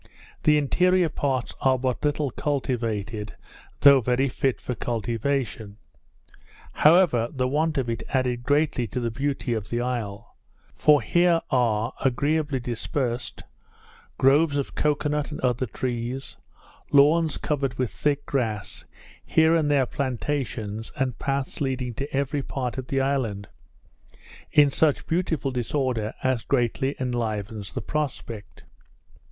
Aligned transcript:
The 0.41 0.57
interior 0.57 1.09
parts 1.09 1.53
are 1.61 1.77
but 1.77 2.03
little 2.03 2.31
cultivated, 2.31 3.35
though 3.81 4.01
very 4.01 4.27
fit 4.29 4.59
for 4.59 4.73
cultivation. 4.73 5.77
However, 6.73 7.29
the 7.31 7.47
want 7.47 7.77
of 7.77 7.87
it 7.87 8.01
added 8.09 8.41
greatly 8.41 8.87
to 8.87 8.99
the 8.99 9.11
beauty 9.11 9.53
of 9.53 9.69
the 9.69 9.79
isle; 9.81 10.35
for 10.73 11.03
here 11.03 11.39
are, 11.51 11.93
agreeably 12.03 12.59
dispersed, 12.59 13.43
groves 14.17 14.57
of 14.57 14.73
cocoa 14.73 15.09
nut 15.09 15.29
and 15.29 15.39
other 15.41 15.67
trees, 15.67 16.35
lawns 16.91 17.37
covered 17.37 17.75
with 17.77 17.91
thick 17.91 18.25
grass, 18.25 18.85
here 19.23 19.55
and 19.55 19.69
there 19.69 19.85
plantations, 19.85 20.91
and 20.95 21.19
paths 21.19 21.61
leading 21.61 21.93
to 21.93 22.11
every 22.11 22.41
part 22.41 22.79
of 22.79 22.87
the 22.87 22.99
island, 23.01 23.47
in 24.51 24.71
such 24.71 25.05
beautiful 25.05 25.51
disorder, 25.51 26.11
as 26.23 26.41
greatly 26.43 26.95
enlivens 26.99 27.73
the 27.73 27.81
prospect. 27.83 28.63